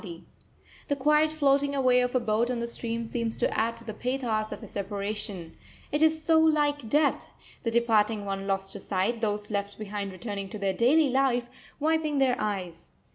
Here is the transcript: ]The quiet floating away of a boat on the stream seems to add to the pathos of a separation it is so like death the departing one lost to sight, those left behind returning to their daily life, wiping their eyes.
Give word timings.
]The 0.87 0.95
quiet 0.95 1.31
floating 1.31 1.75
away 1.75 2.01
of 2.01 2.15
a 2.15 2.19
boat 2.19 2.49
on 2.49 2.57
the 2.59 2.65
stream 2.65 3.05
seems 3.05 3.37
to 3.37 3.55
add 3.55 3.77
to 3.77 3.83
the 3.85 3.93
pathos 3.93 4.51
of 4.51 4.63
a 4.63 4.65
separation 4.65 5.55
it 5.91 6.01
is 6.01 6.23
so 6.23 6.39
like 6.39 6.89
death 6.89 7.35
the 7.61 7.69
departing 7.69 8.25
one 8.25 8.47
lost 8.47 8.73
to 8.73 8.79
sight, 8.79 9.21
those 9.21 9.51
left 9.51 9.77
behind 9.77 10.11
returning 10.11 10.49
to 10.49 10.57
their 10.57 10.73
daily 10.73 11.11
life, 11.11 11.51
wiping 11.79 12.17
their 12.17 12.35
eyes. 12.39 12.89